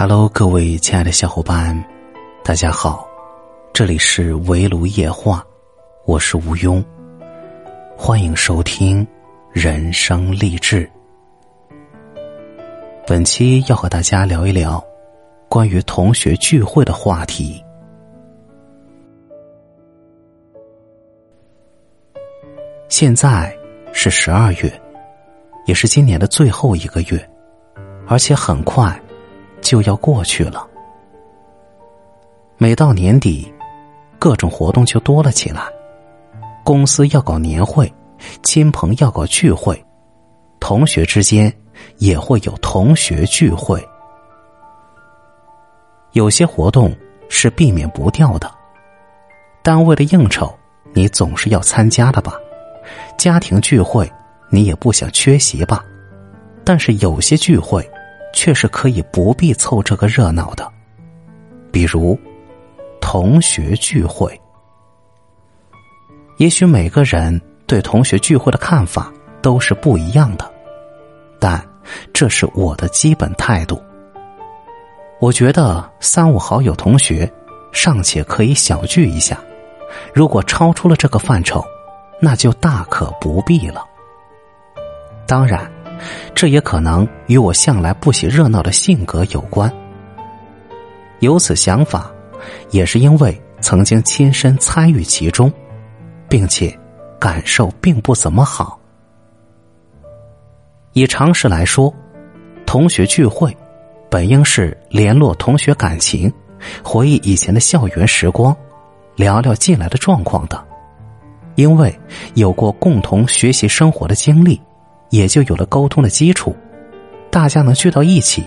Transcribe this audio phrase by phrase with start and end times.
[0.00, 1.76] Hello，各位亲爱的小伙伴，
[2.44, 3.04] 大家好，
[3.72, 5.44] 这里是围炉夜话，
[6.06, 6.80] 我是吴庸，
[7.96, 9.04] 欢迎收听
[9.52, 10.88] 人生励志。
[13.08, 14.80] 本期要和大家聊一聊
[15.48, 17.60] 关于同学聚会的话题。
[22.88, 23.52] 现在
[23.92, 24.80] 是十二月，
[25.66, 27.30] 也是今年的最后一个月，
[28.06, 28.96] 而且很快。
[29.68, 30.66] 就要过去了。
[32.56, 33.52] 每到年底，
[34.18, 35.60] 各种活动就多了起来。
[36.64, 37.92] 公司要搞年会，
[38.42, 39.84] 亲朋要搞聚会，
[40.58, 41.54] 同学之间
[41.98, 43.86] 也会有同学聚会。
[46.12, 46.96] 有些活动
[47.28, 48.50] 是避免不掉的，
[49.62, 50.50] 单位的应酬
[50.94, 52.32] 你总是要参加的吧？
[53.18, 54.10] 家庭聚会
[54.48, 55.84] 你也不想缺席吧？
[56.64, 57.86] 但是有些聚会。
[58.32, 60.70] 却是可以不必凑这个热闹的，
[61.72, 62.18] 比如
[63.00, 64.40] 同学聚会。
[66.36, 70.50] 也许每个人对同学聚会的看法都是不一样的，
[71.40, 71.60] 但
[72.12, 73.82] 这是我的基本态度。
[75.20, 77.30] 我觉得三五好友同学
[77.72, 79.38] 尚且可以小聚一下，
[80.14, 81.64] 如果超出了这个范畴，
[82.20, 83.84] 那就大可不必了。
[85.26, 85.68] 当然。
[86.34, 89.72] 这也可能与我向来不喜热闹的性格有关。
[91.20, 92.10] 有此想法，
[92.70, 95.52] 也是因为曾经亲身参与其中，
[96.28, 96.76] 并且
[97.18, 98.78] 感受并不怎么好。
[100.92, 101.92] 以常识来说，
[102.64, 103.56] 同学聚会
[104.10, 106.32] 本应是联络同学感情、
[106.82, 108.56] 回忆以前的校园时光、
[109.16, 110.64] 聊聊近来的状况的，
[111.56, 111.92] 因为
[112.34, 114.60] 有过共同学习生活的经历。
[115.10, 116.56] 也就有了沟通的基础，
[117.30, 118.44] 大家能聚到一起，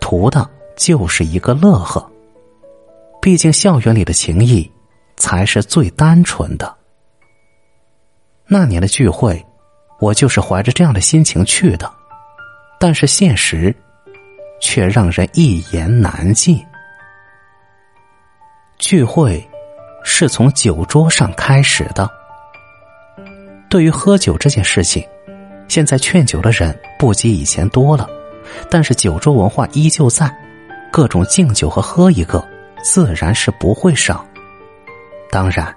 [0.00, 2.10] 图的就是一个乐呵。
[3.20, 4.70] 毕竟校园里的情谊
[5.16, 6.74] 才是最单纯的。
[8.46, 9.44] 那年的聚会，
[10.00, 11.90] 我就是怀着这样的心情去的，
[12.78, 13.74] 但是现实
[14.60, 16.60] 却让人一言难尽。
[18.78, 19.48] 聚会
[20.02, 22.10] 是从酒桌上开始的，
[23.70, 25.06] 对于喝酒这件事情。
[25.68, 28.08] 现在劝酒的人不及以前多了，
[28.70, 30.30] 但是酒桌文化依旧在，
[30.90, 32.46] 各种敬酒和喝一个
[32.82, 34.26] 自然是不会少。
[35.30, 35.74] 当然，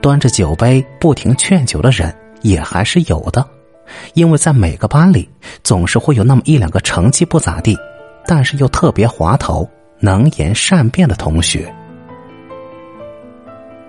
[0.00, 3.46] 端着酒杯不停劝酒的人也还是有的，
[4.14, 5.28] 因为在每个班里
[5.62, 7.76] 总是会有那么一两个成绩不咋地，
[8.26, 9.68] 但是又特别滑头、
[10.00, 11.70] 能言善辩的同学。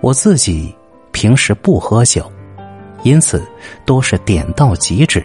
[0.02, 0.74] 我自己
[1.12, 2.30] 平时不喝酒，
[3.02, 3.42] 因此
[3.86, 5.24] 多是点到即止。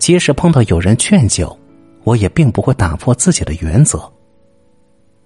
[0.00, 1.56] 即使碰到有人劝酒，
[2.04, 4.10] 我也并不会打破自己的原则。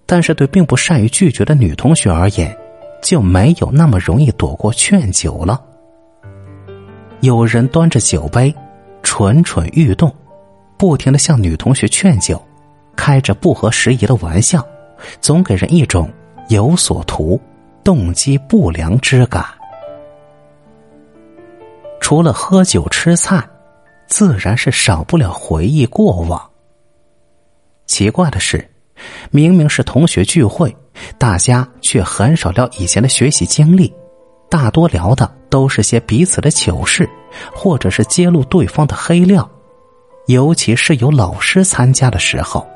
[0.05, 2.55] 但是对并不善于拒绝的女同学而言，
[3.01, 5.65] 就没有那么容易躲过劝酒了。
[7.21, 8.53] 有人端着酒杯，
[9.03, 10.13] 蠢蠢欲动，
[10.77, 12.43] 不停的向女同学劝酒，
[12.97, 14.67] 开着不合时宜的玩笑，
[15.21, 16.11] 总给人一种
[16.49, 17.41] 有所图、
[17.85, 19.47] 动机不良之感。
[22.01, 23.43] 除了喝酒吃菜。
[24.07, 26.51] 自然是少不了回忆过往。
[27.87, 28.69] 奇怪的是，
[29.31, 30.75] 明明是同学聚会，
[31.19, 33.93] 大家却很少聊以前的学习经历，
[34.49, 37.09] 大多聊的都是些彼此的糗事，
[37.55, 39.49] 或者是揭露对方的黑料。
[40.27, 42.67] 尤其是有老师参加的时候，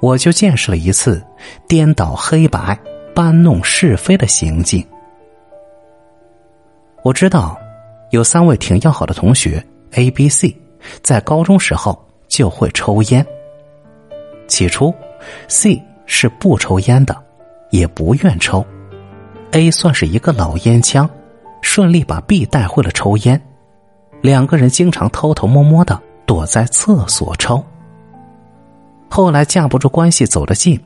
[0.00, 1.24] 我就见识了一次
[1.66, 2.78] 颠倒黑白、
[3.14, 4.86] 搬弄是非的行径。
[7.02, 7.58] 我知道，
[8.10, 9.64] 有三位挺要好的同学。
[9.96, 10.56] A、B、C
[11.02, 13.24] 在高中时候就会抽烟。
[14.46, 14.94] 起初
[15.48, 17.16] ，C 是不抽烟的，
[17.70, 18.64] 也不愿抽。
[19.52, 21.08] A 算是一个老烟枪，
[21.62, 23.40] 顺利把 B 带会了抽烟。
[24.20, 27.64] 两个人经常偷偷摸摸的躲在厕所抽。
[29.08, 30.80] 后来架不住关系走得近，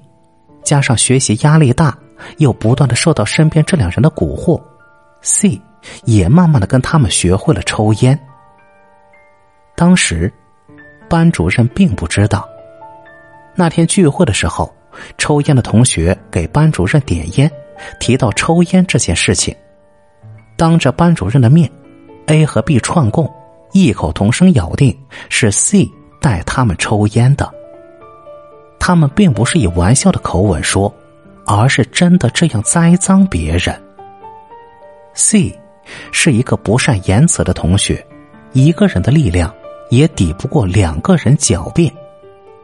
[0.63, 1.97] 加上学习压力大，
[2.37, 4.61] 又不断的受到身边这两人的蛊惑
[5.23, 5.61] ，C
[6.05, 8.19] 也慢慢的跟他们学会了抽烟。
[9.79, 10.31] 当时，
[11.09, 12.49] 班主任并不知道。
[13.55, 14.75] 那天聚会的时候，
[15.17, 17.49] 抽烟的同学给班主任点烟，
[18.01, 19.55] 提到抽烟这件事情，
[20.57, 21.71] 当着班主任的面
[22.27, 23.33] ，A 和 B 串供，
[23.71, 24.99] 异口同声咬定
[25.29, 25.89] 是 C
[26.21, 27.49] 带他们抽烟的。
[28.81, 30.93] 他们并不是以玩笑的口吻说，
[31.47, 33.81] 而是真的这样栽赃别人。
[35.15, 35.57] C
[36.11, 38.05] 是一个不善言辞的同学，
[38.53, 39.55] 一个人的力量。
[39.91, 41.93] 也抵不过两个人狡辩，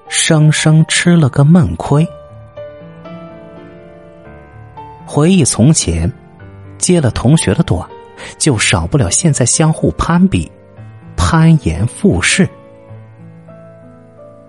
[0.09, 2.06] 生生吃了个闷亏。
[5.06, 6.11] 回忆从前，
[6.79, 7.88] 接了同学的短，
[8.38, 10.50] 就少不了现在相互攀比、
[11.17, 12.49] 攀岩附势。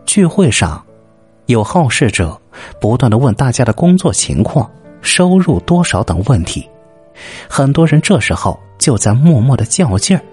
[0.06, 0.83] 聚会上，
[1.45, 2.39] 有好事者
[2.80, 4.69] 不断的问大家的工作情况、
[5.01, 6.68] 收入多少等问题，
[7.50, 10.24] 很多人这时候就在默默的较劲儿。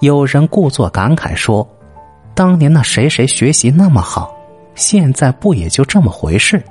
[0.00, 1.66] 有人故作感慨说
[2.34, 4.34] ：“当年那谁谁学习那么好，
[4.74, 6.62] 现在不也就这么回事？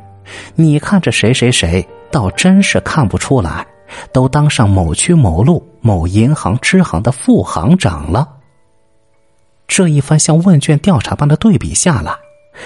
[0.55, 3.63] 你看这谁谁谁。”倒真是看不出来，
[4.11, 8.27] 都当上某区某路某银行支行的副行长了。
[9.67, 12.11] 这一番像问卷调查般的对比下来，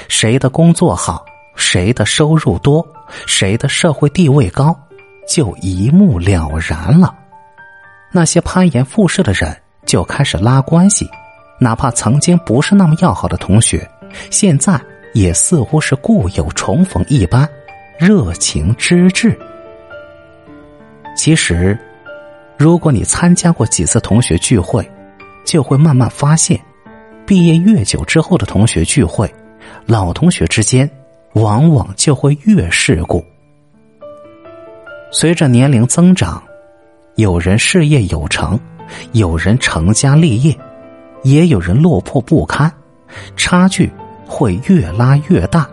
[0.08, 1.26] 谁的工作好，
[1.58, 2.88] 谁的收入多，
[3.28, 4.74] 谁的社会地位高，
[5.28, 7.14] 就一目了然了。
[8.14, 9.54] 那些攀岩附势的人
[9.86, 11.10] 就开始拉关系，
[11.60, 13.90] 哪怕曾经不是那么要好的同学，
[14.30, 14.80] 现在
[15.14, 17.48] 也似乎是故友重逢一般。
[18.00, 19.38] 热情之至。
[21.16, 21.78] 其实，
[22.58, 24.86] 如果你参加过几次同学聚会，
[25.46, 26.60] 就会慢慢发现，
[27.26, 29.32] 毕业越久之后的同学聚会，
[29.86, 30.90] 老同学之间
[31.34, 33.24] 往往就会越世故。
[35.12, 36.44] 随着年龄增长，
[37.16, 38.60] 有人事业有成，
[39.12, 40.58] 有人成家立业，
[41.24, 42.72] 也有人落魄不堪，
[43.36, 43.92] 差距
[44.26, 45.68] 会越拉越大。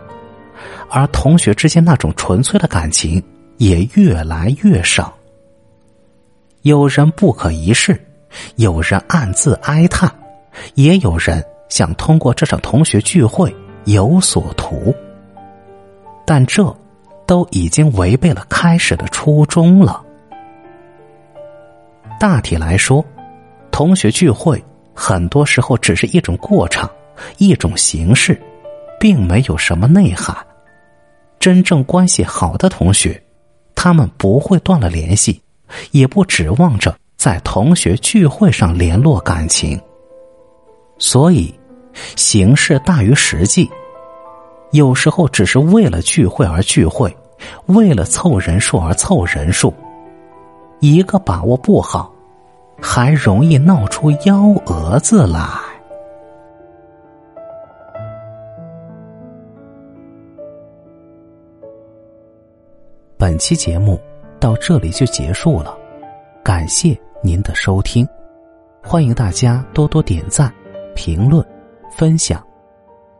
[0.89, 3.21] 而同学之间那种纯粹的感情
[3.57, 5.13] 也越来越少。
[6.63, 7.99] 有人不可一世，
[8.57, 10.13] 有人暗自哀叹，
[10.75, 13.55] 也有人想通过这场同学聚会
[13.85, 14.93] 有所图。
[16.25, 16.75] 但这
[17.25, 20.03] 都已经违背了开始的初衷了。
[22.21, 23.03] 大体来说，
[23.71, 24.63] 同学聚会
[24.93, 26.87] 很多时候只是一种过场，
[27.39, 28.39] 一种形式，
[28.99, 30.37] 并没有什么内涵。
[31.39, 33.19] 真正关系好的同学，
[33.73, 35.41] 他们不会断了联系，
[35.89, 39.81] 也不指望着在同学聚会上联络感情。
[40.99, 41.51] 所以，
[42.15, 43.67] 形式大于实际，
[44.73, 47.17] 有时候只是为了聚会而聚会，
[47.65, 49.73] 为了凑人数而凑人数，
[50.81, 52.10] 一个把握不好，
[52.81, 55.39] 还容易闹出幺蛾子来。
[63.17, 63.99] 本期节目
[64.39, 65.77] 到这里就结束了，
[66.43, 68.05] 感谢您的收听，
[68.83, 70.51] 欢迎大家多多点赞、
[70.95, 71.45] 评论、
[71.91, 72.43] 分享。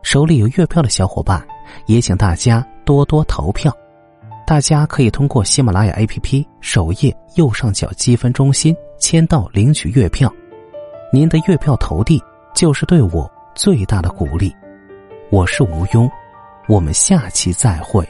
[0.02, 1.40] 手里有月票的小伙伴，
[1.86, 3.72] 也请大家多多投票。
[4.44, 10.32] 大家可以通过喜马拉雅 APP 首页右上角积分中心签到领取月票，
[11.12, 12.22] 您的月票投递
[12.54, 14.54] 就是对我最大的鼓励。
[15.30, 16.10] 我是吴庸，
[16.68, 18.06] 我们下期再会。